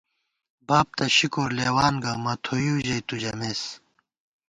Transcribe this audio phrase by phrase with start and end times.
[0.67, 3.61] باب تہ شکر لېوان گہ، مہ تھوئیؤ ژَئی تُو ژَمېس